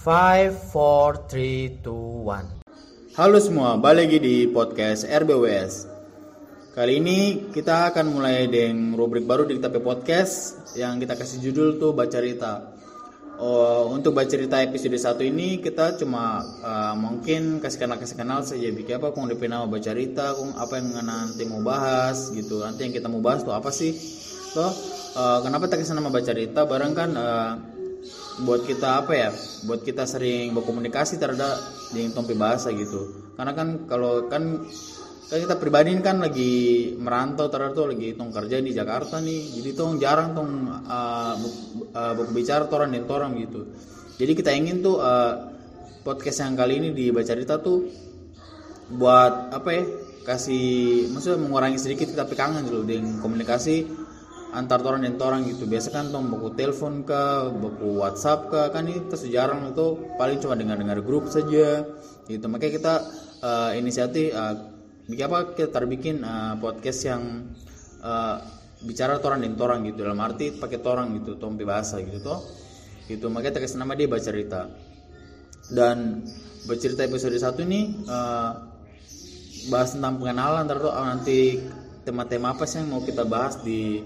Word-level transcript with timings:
5, 0.00 0.72
4, 0.72 1.28
3, 1.28 1.84
2, 1.84 1.84
1 1.84 3.20
Halo 3.20 3.36
semua, 3.36 3.76
balik 3.76 4.08
lagi 4.08 4.18
di 4.24 4.36
podcast 4.48 5.04
RBWS 5.04 5.92
Kali 6.72 7.04
ini 7.04 7.52
kita 7.52 7.92
akan 7.92 8.08
mulai 8.08 8.48
dengan 8.48 8.96
rubrik 8.96 9.28
baru 9.28 9.44
di 9.44 9.60
kita 9.60 9.68
podcast 9.76 10.56
Yang 10.72 11.04
kita 11.04 11.14
kasih 11.20 11.38
judul 11.44 11.76
tuh 11.76 11.92
Baca 11.92 12.16
Rita 12.16 12.72
oh, 13.44 13.92
Untuk 13.92 14.16
Baca 14.16 14.32
Rita 14.32 14.64
episode 14.64 14.96
1 14.96 15.20
ini 15.20 15.60
kita 15.60 16.00
cuma 16.00 16.48
uh, 16.64 16.96
mungkin 16.96 17.60
kasih 17.60 17.84
kenal-kasih 17.84 18.16
kenal 18.16 18.40
saja. 18.40 18.72
Bikin 18.72 19.04
apa 19.04 19.12
kong 19.12 19.28
DP 19.36 19.52
nama 19.52 19.68
Baca 19.68 19.92
Rita, 19.92 20.32
kong 20.32 20.56
apa 20.56 20.80
yang 20.80 20.96
nanti 21.04 21.44
mau 21.44 21.60
bahas 21.60 22.32
gitu. 22.32 22.64
Nanti 22.64 22.88
yang 22.88 22.96
kita 22.96 23.12
mau 23.12 23.20
bahas 23.20 23.44
tuh 23.44 23.52
apa 23.52 23.68
sih? 23.68 23.92
Tuh, 24.56 24.64
uh, 24.64 25.44
kenapa 25.44 25.68
tak 25.68 25.84
kasih 25.84 25.92
nama 25.92 26.08
Baca 26.08 26.32
Rita 26.32 26.64
Barang 26.64 26.96
kan 26.96 27.10
uh, 27.12 27.52
buat 28.44 28.64
kita 28.64 29.04
apa 29.04 29.12
ya 29.12 29.30
buat 29.68 29.84
kita 29.84 30.08
sering 30.08 30.56
berkomunikasi 30.56 31.20
terhadap 31.20 31.60
dengan 31.92 32.16
tompi 32.16 32.34
bahasa 32.34 32.72
gitu. 32.72 33.32
Karena 33.36 33.52
kan 33.52 33.88
kalau 33.88 34.28
kan 34.28 34.64
kan 35.30 35.38
kita 35.38 35.56
pribadi 35.62 35.94
kan 36.02 36.18
lagi 36.18 36.94
merantau 36.98 37.46
terhadap 37.46 37.78
tuh 37.78 37.86
lagi 37.94 38.18
tong 38.18 38.34
kerja 38.34 38.58
di 38.58 38.72
Jakarta 38.74 39.22
nih. 39.22 39.60
Jadi 39.60 39.70
tong 39.76 40.00
jarang 40.00 40.34
tong 40.34 40.50
uh, 40.88 41.34
uh, 41.94 42.12
berbicara 42.18 42.66
orang 42.66 42.90
dan 42.96 43.04
orang 43.06 43.32
gitu. 43.38 43.60
Jadi 44.20 44.32
kita 44.36 44.50
ingin 44.52 44.82
tuh 44.82 45.00
uh, 45.00 45.50
podcast 46.04 46.44
yang 46.44 46.56
kali 46.56 46.80
ini 46.80 46.88
di 46.96 47.12
baca 47.12 47.32
tuh 47.60 47.78
buat 48.90 49.54
apa 49.54 49.68
ya 49.70 49.84
kasih 50.26 51.08
maksudnya 51.14 51.40
mengurangi 51.40 51.78
sedikit 51.78 52.12
kita 52.12 52.26
kangen 52.34 52.66
dulu 52.66 52.82
dengan 52.84 53.22
komunikasi 53.22 53.86
antar 54.52 54.82
orang 54.82 55.06
dan 55.06 55.14
orang 55.20 55.46
gitu. 55.46 55.66
Biasa 55.66 55.88
kan 55.94 56.10
tong 56.10 56.30
buku 56.30 56.54
telepon 56.58 57.02
ke 57.06 57.22
buku 57.54 58.02
WhatsApp 58.02 58.50
ke 58.50 58.60
kan 58.74 58.84
itu 58.90 59.14
sejarang 59.14 59.70
itu 59.70 60.14
paling 60.18 60.38
cuma 60.42 60.54
dengar 60.58 60.76
dengar 60.78 60.98
grup 61.02 61.30
saja 61.30 61.86
gitu. 62.26 62.46
Makanya 62.46 62.72
kita 62.76 62.94
uh, 63.42 63.70
inisiatif 63.78 64.34
uh, 64.34 64.56
apa 65.10 65.58
kita 65.58 65.74
terbikin 65.74 66.22
uh, 66.22 66.54
podcast 66.62 67.00
yang 67.06 67.50
uh, 68.02 68.38
bicara 68.86 69.18
orang 69.18 69.42
dan 69.42 69.54
orang 69.58 69.86
gitu. 69.86 70.06
Dalam 70.06 70.18
arti 70.22 70.54
pakai 70.54 70.78
orang 70.86 71.14
gitu 71.20 71.38
tompi 71.38 71.62
bahasa 71.66 71.98
gitu 72.02 72.18
toh. 72.22 72.40
Gitu 73.10 73.26
makanya 73.26 73.58
kasih 73.58 73.82
nama 73.82 73.98
dia 73.98 74.06
baca 74.06 74.22
cerita 74.22 74.70
dan 75.70 76.26
bercerita 76.66 77.06
episode 77.06 77.38
satu 77.38 77.62
ini 77.62 78.06
uh, 78.10 78.52
bahas 79.70 79.94
tentang 79.94 80.18
pengenalan 80.18 80.64
terus 80.66 80.92
nanti 80.92 81.38
tema-tema 82.02 82.56
apa 82.56 82.64
sih 82.64 82.80
yang 82.80 82.90
mau 82.90 83.02
kita 83.04 83.24
bahas 83.28 83.60
di 83.60 84.02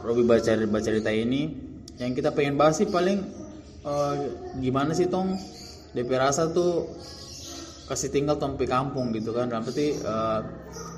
Robi 0.00 0.24
baca 0.24 0.52
baca 0.64 0.84
cerita 0.84 1.12
ini. 1.12 1.52
Yang 2.00 2.24
kita 2.24 2.32
pengen 2.32 2.56
bahas 2.56 2.80
sih 2.80 2.88
paling 2.88 3.20
uh, 3.84 4.16
gimana 4.56 4.96
sih 4.96 5.12
tong? 5.12 5.36
DP 5.90 6.10
rasa 6.16 6.48
tuh 6.54 6.86
kasih 7.90 8.14
tinggal 8.14 8.40
tong 8.40 8.56
kampung 8.56 9.12
gitu 9.12 9.36
kan. 9.36 9.52
Berarti 9.52 10.00
uh, 10.00 10.40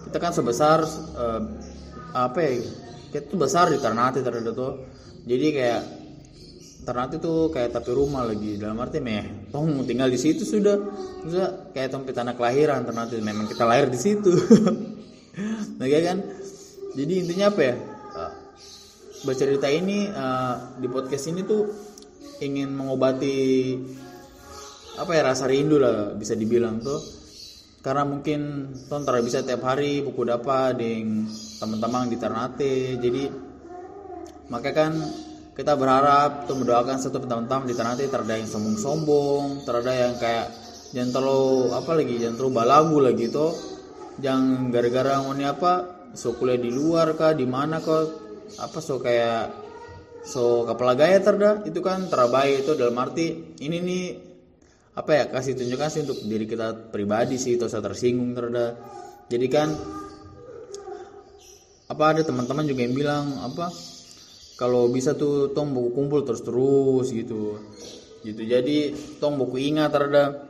kita 0.06 0.18
kan 0.22 0.32
sebesar 0.36 0.86
uh, 1.18 1.42
apa 2.14 2.38
ya 2.44 2.52
kita 3.10 3.26
tuh 3.26 3.38
besar 3.40 3.72
di 3.74 3.82
Ternate 3.82 4.22
terhadap 4.22 4.54
tuh. 4.54 4.86
Jadi 5.26 5.46
kayak 5.50 5.82
Ternate 6.86 7.18
tuh 7.18 7.50
kayak 7.50 7.74
tapi 7.74 7.90
rumah 7.90 8.22
lagi. 8.22 8.54
Dalam 8.54 8.78
arti 8.78 9.02
meh 9.02 9.50
tong 9.50 9.82
tinggal 9.82 10.06
di 10.06 10.20
situ 10.20 10.46
sudah. 10.46 10.78
Sudah 11.26 11.74
kayak 11.74 11.90
tong 11.90 12.06
tanah 12.06 12.38
kelahiran 12.38 12.86
Ternate. 12.86 13.18
Memang 13.18 13.50
kita 13.50 13.66
lahir 13.66 13.90
di 13.90 13.98
situ. 13.98 14.32
Nah 15.80 15.88
kan? 15.88 16.20
Jadi 16.92 17.24
intinya 17.24 17.48
apa 17.48 17.60
ya 17.64 17.74
bercerita 19.22 19.70
ini 19.70 20.10
uh, 20.10 20.78
di 20.78 20.86
podcast 20.90 21.30
ini 21.30 21.46
tuh 21.46 21.66
ingin 22.42 22.74
mengobati 22.74 23.38
apa 24.98 25.10
ya 25.14 25.22
rasa 25.24 25.48
rindu 25.48 25.78
lah 25.78 26.14
bisa 26.14 26.34
dibilang 26.34 26.82
tuh. 26.82 27.00
Karena 27.82 28.06
mungkin 28.06 28.70
ton 28.86 29.02
bisa 29.26 29.42
tiap 29.42 29.66
hari 29.66 30.06
buku 30.06 30.22
dapat 30.22 30.78
dengan 30.78 31.26
teman-teman 31.58 32.06
di 32.06 32.16
Ternate 32.18 32.94
jadi 32.94 33.26
maka 34.50 34.70
kan 34.70 34.94
kita 35.52 35.74
berharap 35.74 36.46
tuh 36.46 36.62
mendoakan 36.62 37.02
satu 37.02 37.18
teman-teman 37.22 37.66
di 37.66 37.74
Ternate 37.74 38.06
terada 38.06 38.38
yang 38.38 38.46
sombong-sombong 38.46 39.66
terada 39.66 39.90
yang 39.90 40.14
kayak 40.14 40.54
jangan 40.94 41.10
terlalu 41.10 41.74
apa 41.74 41.90
lagi 41.98 42.14
jangan 42.22 42.36
terlalu 42.38 42.54
balagu 42.54 42.98
lagi 43.02 43.26
tuh 43.34 43.52
jangan 44.22 44.70
gara-gara 44.70 45.18
mau 45.24 45.34
apa 45.34 45.72
so 46.12 46.36
kuliah 46.36 46.60
di 46.60 46.68
luar 46.68 47.16
kah 47.16 47.32
di 47.32 47.48
mana 47.48 47.80
kok 47.80 48.21
apa 48.58 48.78
so 48.80 49.00
kayak 49.00 49.54
so 50.26 50.68
kepala 50.68 50.98
gaya 50.98 51.18
terda 51.22 51.64
itu 51.64 51.80
kan 51.80 52.08
terbaik 52.10 52.66
itu 52.66 52.72
dalam 52.76 52.96
arti 53.00 53.56
ini 53.60 53.78
nih 53.80 54.06
apa 54.92 55.10
ya 55.16 55.24
kasih 55.32 55.56
tunjukkan 55.56 55.88
sih 55.88 56.00
untuk 56.04 56.20
diri 56.28 56.44
kita 56.44 56.92
pribadi 56.92 57.40
sih 57.40 57.56
atau 57.56 57.68
saya 57.70 57.80
tersinggung 57.80 58.36
terda 58.36 58.76
jadi 59.32 59.46
kan 59.48 59.68
apa 61.88 62.04
ada 62.16 62.22
teman-teman 62.24 62.64
juga 62.64 62.80
yang 62.84 62.96
bilang 62.96 63.26
apa 63.44 63.72
kalau 64.62 64.86
bisa 64.88 65.18
tuh 65.18 65.50
tong 65.50 65.74
buku 65.74 65.90
kumpul 65.90 66.22
terus 66.22 66.46
terus 66.46 67.10
gitu. 67.10 67.58
Gitu 68.22 68.42
jadi 68.46 68.94
tong 69.18 69.34
buku 69.34 69.58
ingat 69.58 69.90
terda 69.90 70.46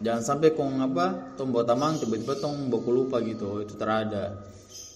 jangan 0.00 0.24
sampai 0.24 0.56
kong 0.56 0.80
apa 0.80 1.36
tong 1.36 1.52
buat 1.52 1.68
tamang 1.68 2.00
tiba-tiba 2.00 2.40
tong 2.40 2.72
buku 2.72 2.88
lupa 2.88 3.20
gitu. 3.20 3.60
Itu 3.60 3.76
terada 3.76 4.40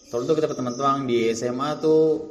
Terus 0.07 0.25
kita 0.31 0.55
teman-teman 0.55 1.03
di 1.11 1.35
SMA 1.35 1.83
tuh 1.83 2.31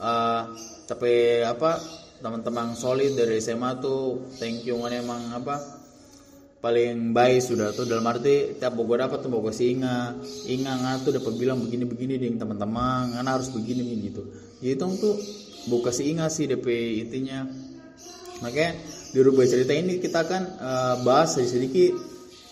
uh, 0.00 0.42
tapi 0.88 1.44
apa 1.44 1.76
teman-teman 2.20 2.72
solid 2.72 3.12
dari 3.12 3.40
SMA 3.44 3.76
tuh 3.80 4.32
thank 4.40 4.64
you 4.64 4.80
mana 4.80 5.04
emang 5.04 5.20
apa 5.36 5.60
paling 6.64 7.12
baik 7.12 7.40
sudah 7.44 7.76
tuh. 7.76 7.84
Dalam 7.84 8.08
arti 8.08 8.56
tiap 8.56 8.72
bogo 8.72 8.96
dapat 8.96 9.20
tuh 9.20 9.28
bogo 9.28 9.52
singa 9.52 10.16
inga 10.48 10.72
nggak 10.80 10.96
tuh 11.04 11.12
dapat 11.20 11.32
bilang 11.36 11.60
begini 11.60 11.84
begini 11.84 12.16
dengan 12.16 12.48
teman-teman 12.48 13.16
karena 13.16 13.30
harus 13.36 13.52
begini 13.52 13.80
begini 13.84 14.08
gitu. 14.08 14.22
Jadi 14.64 14.74
tuh 14.80 14.92
tuh 14.96 15.14
buka 15.68 15.92
si 15.92 16.08
inga 16.08 16.32
sih 16.32 16.48
DP 16.48 16.66
intinya. 17.04 17.44
Makanya 18.40 18.72
di 19.12 19.20
rubah 19.20 19.44
cerita 19.44 19.76
ini 19.76 20.00
kita 20.00 20.24
akan 20.24 20.42
uh, 20.56 20.94
bahas 21.04 21.36
sedikit, 21.36 21.52
sedikit 21.52 21.92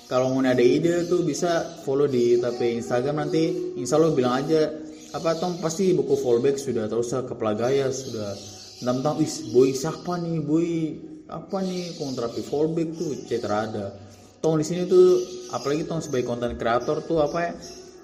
kalau 0.09 0.33
mau 0.33 0.41
ada 0.41 0.65
ide 0.65 1.05
tuh 1.05 1.21
bisa 1.21 1.85
follow 1.85 2.09
di 2.09 2.41
tapi 2.41 2.81
Instagram 2.81 3.29
nanti. 3.29 3.77
Insya 3.77 4.01
Allah 4.01 4.17
bilang 4.17 4.41
aja 4.41 4.73
apa 5.13 5.37
tong 5.37 5.61
pasti 5.61 5.93
buku 5.93 6.17
fallback 6.17 6.57
sudah 6.57 6.89
terus 6.89 7.13
ke 7.13 7.35
pelagaya 7.37 7.93
sudah. 7.93 8.33
Tentang 8.81 9.21
wis 9.21 9.53
boy 9.53 9.77
siapa 9.77 10.17
nih? 10.17 10.41
Boy 10.41 10.97
apa 11.29 11.61
nih? 11.61 11.93
Terapi 12.01 12.41
fallback 12.41 12.89
tuh? 12.97 13.13
Cetera 13.29 13.69
ada. 13.69 13.87
Tong 14.41 14.57
di 14.57 14.65
sini 14.65 14.89
tuh 14.89 15.21
apalagi 15.53 15.85
tong 15.85 16.01
sebagai 16.01 16.25
konten 16.25 16.57
kreator 16.57 17.05
tuh 17.05 17.21
apa 17.21 17.39
ya 17.45 17.53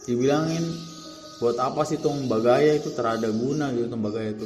dibilangin 0.04 0.60
buat 1.40 1.56
apa 1.56 1.88
sih 1.88 2.04
tong 2.04 2.28
bagaya 2.28 2.76
itu? 2.76 2.92
Terada 2.92 3.32
guna 3.32 3.72
gitu 3.72 3.88
tong 3.88 4.04
bagaya 4.04 4.36
itu 4.36 4.44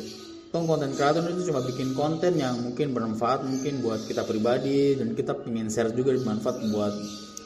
tong 0.48 0.64
konten 0.64 0.96
kreator 0.96 1.26
itu 1.28 1.52
cuma 1.52 1.60
bikin 1.60 1.92
konten 1.92 2.32
yang 2.40 2.56
mungkin 2.56 2.96
bermanfaat 2.96 3.44
mungkin 3.44 3.84
buat 3.84 4.00
kita 4.08 4.24
pribadi 4.24 4.96
dan 4.96 5.12
kita 5.12 5.36
ingin 5.44 5.68
share 5.68 5.92
juga 5.92 6.16
bermanfaat 6.16 6.56
buat 6.72 6.94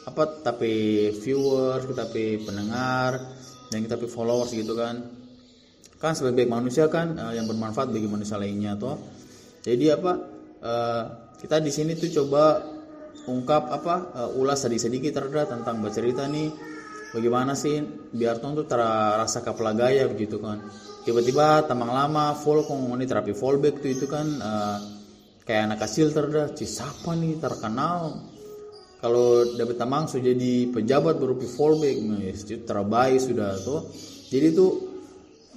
apa 0.03 0.43
tapi 0.43 1.09
viewers 1.15 1.87
tapi 1.95 2.43
pendengar 2.43 3.19
dan 3.71 3.77
kita 3.81 3.95
tapi 3.95 4.07
followers 4.11 4.51
gitu 4.51 4.75
kan. 4.75 5.01
Kan 5.97 6.13
sebagai 6.19 6.43
manusia 6.45 6.91
kan 6.91 7.15
uh, 7.15 7.31
yang 7.31 7.47
bermanfaat 7.47 7.89
bagi 7.89 8.11
manusia 8.11 8.35
lainnya 8.35 8.75
toh. 8.75 8.99
Jadi 9.63 9.85
apa 9.87 10.11
uh, 10.59 11.03
kita 11.39 11.63
di 11.63 11.71
sini 11.71 11.95
tuh 11.95 12.11
coba 12.23 12.59
ungkap 13.23 13.71
apa 13.71 13.95
uh, 14.11 14.39
ulas 14.39 14.67
sedikit 14.67 14.91
sedikit 14.91 15.11
terhadap 15.15 15.55
tentang 15.55 15.79
bercerita 15.79 16.27
nih. 16.27 16.51
Bagaimana 17.13 17.53
sih 17.53 17.77
biar 18.09 18.41
tuh 18.41 18.57
tuh 18.57 18.65
terasa 18.65 19.45
kapelagaya 19.45 20.09
begitu 20.09 20.41
kan. 20.41 20.65
Tiba-tiba 21.05 21.61
tamang 21.69 21.93
lama 21.93 22.33
full 22.33 22.65
kong 22.65 22.89
ini 22.97 23.05
terapi 23.05 23.37
fallback 23.37 23.79
tuh 23.79 23.91
itu 23.93 24.05
kan 24.09 24.27
uh, 24.41 24.79
kayak 25.45 25.71
anak 25.71 25.79
kecil 25.87 26.09
terhadap 26.09 26.55
siapa 26.57 27.13
nih 27.15 27.37
terkenal 27.37 28.17
kalau 29.03 29.43
dapat 29.59 29.75
tamang 29.75 30.07
sudah 30.07 30.31
jadi 30.31 30.71
pejabat 30.71 31.19
berupa 31.19 31.43
fallback 31.43 31.97
nah, 32.07 32.23
itu 32.23 32.63
terbaik 32.63 33.19
sudah 33.19 33.59
tuh. 33.59 33.91
Jadi 34.31 34.55
tuh 34.55 34.71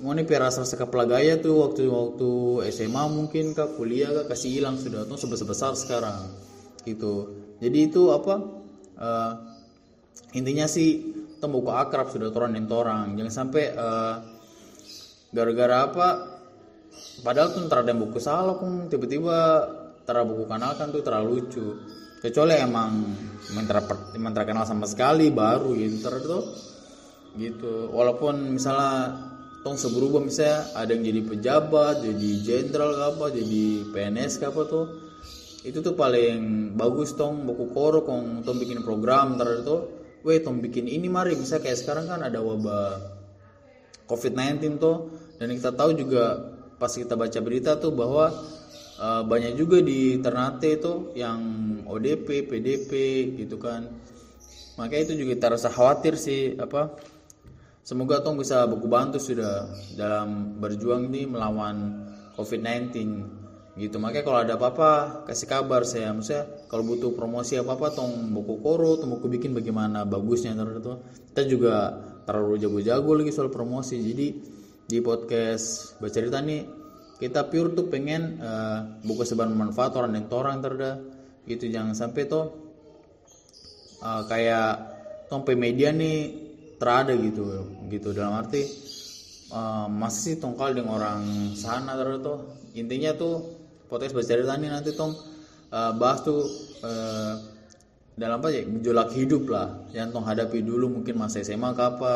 mau 0.02 0.10
nih 0.10 0.26
rasa 0.26 0.66
rasa 0.66 0.82
pelagaya 0.90 1.38
tuh 1.38 1.62
waktu 1.62 1.86
waktu 1.86 2.30
SMA 2.74 3.06
mungkin 3.06 3.54
kak 3.54 3.78
kuliah 3.78 4.10
kak 4.10 4.34
kasih 4.34 4.58
hilang 4.58 4.74
sudah 4.82 5.06
tuh 5.06 5.14
sebesar 5.14 5.46
besar 5.46 5.72
sekarang 5.78 6.26
gitu. 6.82 7.38
Jadi 7.62 7.78
itu 7.86 8.10
apa 8.10 8.34
uh, 8.98 9.32
intinya 10.34 10.66
sih 10.66 11.14
temu 11.38 11.62
akrab 11.70 12.10
sudah 12.10 12.34
orang 12.34 12.58
dan 12.58 12.66
orang 12.66 13.06
jangan 13.14 13.46
sampai 13.46 13.64
uh, 13.78 14.26
gara-gara 15.30 15.86
apa 15.86 16.08
padahal 17.22 17.54
tuh 17.54 17.70
terada 17.70 17.94
buku 17.94 18.18
salah 18.18 18.58
pun 18.58 18.90
tiba-tiba 18.90 19.38
terada 20.02 20.26
buku 20.26 20.50
kanal 20.50 20.74
kan 20.74 20.90
tuh 20.90 21.06
terlalu 21.06 21.46
lucu 21.46 21.66
kecuali 22.26 22.58
emang 22.58 22.90
emang 24.18 24.34
terkenal 24.34 24.66
sama 24.66 24.90
sekali 24.90 25.30
baru 25.30 25.78
gitu 25.78 26.10
tuh 26.10 26.44
gitu. 27.38 27.92
Walaupun 27.94 28.58
misalnya 28.58 29.14
tong 29.62 29.78
seberubah 29.78 30.18
misalnya 30.18 30.74
ada 30.74 30.90
yang 30.90 31.06
jadi 31.06 31.20
pejabat 31.22 32.02
jadi 32.02 32.28
jenderal 32.42 32.94
apa 33.14 33.30
jadi 33.30 33.86
PNS 33.94 34.42
apa 34.42 34.62
tuh 34.66 34.86
itu 35.66 35.82
tuh 35.82 35.98
paling 35.98 36.74
bagus 36.78 37.18
tong 37.18 37.42
buku 37.42 37.74
koro 37.74 38.06
kong 38.06 38.46
tong 38.46 38.58
bikin 38.58 38.86
program 38.86 39.34
ntar 39.34 39.62
itu 39.62 39.76
weh 40.26 40.42
tong 40.42 40.58
bikin 40.58 40.90
ini 40.90 41.06
mari. 41.06 41.38
Bisa 41.38 41.62
kayak 41.62 41.78
sekarang 41.78 42.10
kan 42.10 42.26
ada 42.26 42.42
wabah 42.42 42.98
covid-19 44.10 44.82
tuh 44.82 44.96
dan 45.38 45.50
kita 45.54 45.70
tahu 45.74 45.94
juga 45.94 46.54
pas 46.78 46.90
kita 46.90 47.14
baca 47.18 47.38
berita 47.42 47.78
tuh 47.78 47.90
bahwa 47.94 48.30
uh, 49.00 49.22
banyak 49.24 49.56
juga 49.56 49.80
di 49.80 50.20
Ternate 50.20 50.80
itu 50.80 51.12
yang 51.16 51.40
ODP, 51.86 52.48
PDP 52.48 52.90
gitu 53.38 53.56
kan. 53.60 53.88
Makanya 54.76 55.02
itu 55.08 55.14
juga 55.24 55.30
kita 55.36 55.46
rasa 55.56 55.68
khawatir 55.72 56.20
sih 56.20 56.52
apa 56.60 56.92
semoga 57.80 58.20
tong 58.20 58.36
bisa 58.36 58.66
buku 58.68 58.90
bantu 58.90 59.16
sudah 59.16 59.70
dalam 59.96 60.60
berjuang 60.60 61.08
nih 61.08 61.24
melawan 61.24 62.04
COVID-19 62.36 62.92
gitu. 63.80 63.96
Makanya 63.96 64.24
kalau 64.24 64.38
ada 64.44 64.54
apa-apa 64.60 65.24
kasih 65.24 65.48
kabar 65.48 65.84
saya 65.88 66.12
maksudnya 66.12 66.44
kalau 66.68 66.84
butuh 66.84 67.12
promosi 67.16 67.56
apa-apa 67.56 67.92
tong 67.96 68.36
buku 68.36 68.60
koro 68.60 69.00
tong 69.00 69.16
buku 69.16 69.32
bikin 69.40 69.56
bagaimana 69.56 70.04
bagusnya 70.04 70.52
itu. 70.52 70.92
Kita 71.32 71.42
juga 71.48 71.74
terlalu 72.28 72.60
jago-jago 72.60 73.10
lagi 73.16 73.32
soal 73.32 73.48
promosi. 73.48 73.96
Jadi 74.02 74.26
di 74.86 74.98
podcast 75.00 75.96
bercerita 76.02 76.42
nih 76.44 76.85
kita 77.16 77.48
pure 77.48 77.72
tuh 77.72 77.88
pengen 77.88 78.38
uh, 78.40 79.00
buku 79.04 79.24
sebar 79.24 79.48
manfaat 79.48 79.96
orang 79.96 80.12
dan 80.16 80.24
orang 80.30 80.58
terda. 80.60 80.92
Gitu 81.46 81.70
jangan 81.70 81.94
sampai 81.94 82.26
tuh 82.26 82.44
uh, 84.02 84.22
kayak 84.26 84.72
tompe 85.30 85.54
media 85.54 85.94
nih 85.94 86.32
terada 86.76 87.14
gitu 87.14 87.44
gitu. 87.88 88.12
Dalam 88.12 88.34
arti 88.36 88.62
uh, 89.52 89.86
masih 89.90 90.22
sih 90.22 90.36
tongkal 90.42 90.74
dengan 90.74 90.98
orang 90.98 91.22
sana 91.54 91.94
terda 91.94 92.18
tuh 92.22 92.38
intinya 92.74 93.14
tuh 93.14 93.42
podcast 93.86 94.14
bercerita 94.14 94.58
nih 94.58 94.70
nanti 94.70 94.90
tong 94.94 95.14
uh, 95.70 95.92
bahas 95.94 96.20
tuh 96.26 96.42
uh, 96.82 97.34
dalam 98.16 98.40
apa 98.40 98.48
ya 98.48 98.64
gejolak 98.64 99.12
hidup 99.12 99.44
lah 99.52 99.86
yang 99.92 100.08
tong 100.08 100.24
hadapi 100.24 100.64
dulu 100.64 101.00
mungkin 101.00 101.20
masa 101.20 101.44
SMA 101.44 101.76
ke 101.76 101.82
apa 101.84 102.12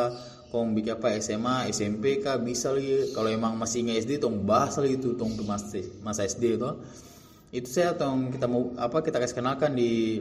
kong 0.50 0.74
bikin 0.74 0.98
apa 0.98 1.16
SMA 1.22 1.70
SMP 1.70 2.18
kah 2.20 2.36
bisa 2.36 2.74
lagi. 2.74 3.14
Kalau 3.14 3.30
emang 3.30 3.54
masih 3.56 3.86
ingat 3.86 4.04
SD 4.04 4.20
tong 4.20 4.42
bahas 4.44 4.76
lagi 4.76 4.98
itu 4.98 5.14
tong 5.14 5.32
masa 5.46 5.80
masa 6.02 6.26
SD 6.26 6.58
itu. 6.58 6.70
Itu 7.50 7.68
saya 7.70 7.94
tong 7.94 8.34
kita 8.34 8.46
mau 8.50 8.74
apa 8.78 9.02
kita 9.02 9.22
kasih 9.22 9.38
kenalkan 9.38 9.74
di 9.74 10.20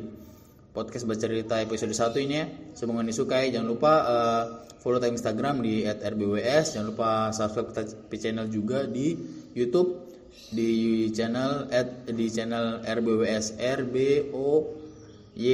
podcast 0.73 1.09
bercerita 1.09 1.59
episode 1.59 1.91
1 1.91 2.25
ini 2.25 2.35
ya. 2.37 2.45
Semoga 2.77 3.03
disukai. 3.05 3.49
Jangan 3.49 3.67
lupa 3.67 3.93
uh, 4.05 4.43
follow 4.79 4.97
time 4.97 5.19
Instagram 5.19 5.59
di 5.59 5.83
@rbws 5.85 6.65
jangan 6.73 6.87
lupa 6.95 7.09
subscribe 7.35 7.69
ke 8.07 8.15
channel 8.15 8.47
juga 8.47 8.87
di 8.87 9.13
YouTube 9.53 10.07
di 10.55 11.05
channel 11.11 11.67
at 11.69 12.07
di 12.09 12.25
channel 12.31 12.81
RBWS 12.81 13.59
R 13.59 13.79
B 13.85 13.95
O 14.31 14.65
Y 15.35 15.47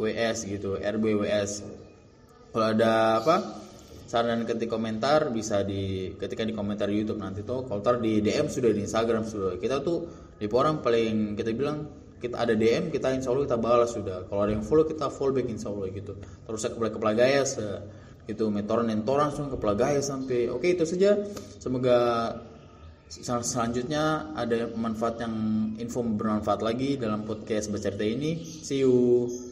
W 0.00 0.04
S 0.08 0.48
gitu 0.48 0.80
RBWS 0.80 1.50
kalau 2.50 2.66
ada 2.74 3.22
apa 3.22 3.36
saran 4.10 4.42
dan 4.42 4.42
ketik 4.42 4.66
komentar 4.66 5.30
bisa 5.30 5.62
di 5.62 6.10
ketika 6.18 6.42
di 6.42 6.50
komentar 6.50 6.90
YouTube 6.90 7.22
nanti 7.22 7.46
tuh 7.46 7.62
kalau 7.62 7.78
tar 7.78 8.02
di 8.02 8.18
DM 8.18 8.50
sudah 8.50 8.74
di 8.74 8.82
Instagram 8.82 9.22
sudah 9.22 9.54
kita 9.62 9.78
tuh 9.86 10.10
di 10.34 10.50
orang 10.50 10.82
paling 10.82 11.38
kita 11.38 11.54
bilang 11.54 11.86
kita 12.18 12.42
ada 12.42 12.58
DM 12.58 12.90
kita 12.90 13.14
insya 13.14 13.30
Allah 13.30 13.46
kita 13.46 13.58
balas 13.62 13.94
sudah 13.94 14.26
kalau 14.26 14.42
ada 14.42 14.58
yang 14.58 14.66
follow 14.66 14.82
kita 14.82 15.06
follow 15.14 15.30
back 15.30 15.46
insya 15.46 15.70
Allah 15.70 15.94
gitu 15.94 16.18
terus 16.18 16.58
saya 16.58 16.74
ke 16.74 16.98
Pelagaya 16.98 17.46
se 17.46 17.62
itu 18.26 18.50
metoran 18.50 18.90
dan 18.90 19.06
langsung 19.06 19.46
ke 19.46 19.54
Pelagaya 19.54 20.02
sampai 20.02 20.50
oke 20.50 20.66
itu 20.66 20.82
saja 20.82 21.14
semoga 21.62 21.98
Sel 23.10 23.42
selanjutnya 23.42 24.30
ada 24.38 24.70
manfaat 24.78 25.18
yang 25.18 25.34
info 25.82 25.98
bermanfaat 25.98 26.62
lagi 26.62 26.94
dalam 26.94 27.26
podcast 27.26 27.66
bercerita 27.66 28.06
ini. 28.06 28.38
See 28.38 28.86
you. 28.86 29.49